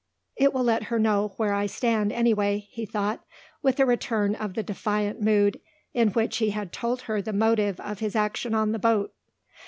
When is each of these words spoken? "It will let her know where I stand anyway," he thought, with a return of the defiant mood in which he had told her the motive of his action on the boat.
"It 0.35 0.51
will 0.51 0.63
let 0.63 0.85
her 0.85 0.97
know 0.97 1.33
where 1.37 1.53
I 1.53 1.67
stand 1.67 2.11
anyway," 2.11 2.67
he 2.71 2.87
thought, 2.87 3.23
with 3.61 3.79
a 3.79 3.85
return 3.85 4.33
of 4.33 4.55
the 4.55 4.63
defiant 4.63 5.21
mood 5.21 5.61
in 5.93 6.07
which 6.09 6.37
he 6.37 6.49
had 6.49 6.73
told 6.73 7.01
her 7.01 7.21
the 7.21 7.31
motive 7.33 7.79
of 7.79 7.99
his 7.99 8.15
action 8.15 8.55
on 8.55 8.71
the 8.71 8.79
boat. 8.79 9.13